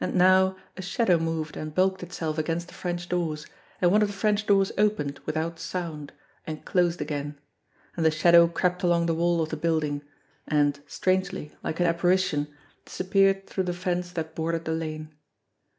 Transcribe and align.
And 0.00 0.14
now 0.14 0.56
a 0.78 0.80
shadow 0.80 1.18
moved 1.18 1.58
and 1.58 1.74
bulked 1.74 2.02
itself 2.02 2.38
against 2.38 2.68
the 2.68 2.72
French 2.74 3.06
doors, 3.10 3.44
and 3.82 3.90
one 3.92 4.00
of 4.00 4.08
the 4.08 4.14
French 4.14 4.46
doors 4.46 4.72
opened 4.78 5.20
without 5.26 5.60
sound 5.60 6.10
and 6.46 6.64
closed 6.64 7.02
again, 7.02 7.38
and 7.94 8.06
the 8.06 8.10
shadow 8.10 8.48
crept 8.48 8.82
along 8.82 9.04
the 9.04 9.14
wall 9.14 9.42
of 9.42 9.50
the 9.50 9.58
building, 9.58 10.00
and 10.48 10.80
strangely, 10.86 11.54
like 11.62 11.80
an 11.80 11.86
apparition, 11.86 12.48
disappeared 12.86 13.46
through 13.46 13.64
the 13.64 13.74
fence 13.74 14.10
that 14.12 14.34
bordered 14.34 14.64
the 14.64 14.72
lane. 14.72 15.14